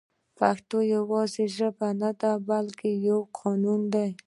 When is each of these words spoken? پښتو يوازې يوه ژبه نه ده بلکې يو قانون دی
پښتو 0.37 0.77
يوازې 0.95 1.43
يوه 1.45 1.53
ژبه 1.57 1.87
نه 2.01 2.11
ده 2.21 2.31
بلکې 2.49 2.89
يو 3.07 3.19
قانون 3.39 3.81
دی 3.93 4.09